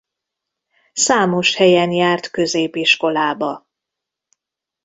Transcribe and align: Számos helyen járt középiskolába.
Számos 0.93 1.55
helyen 1.55 1.91
járt 1.91 2.29
középiskolába. 2.31 3.67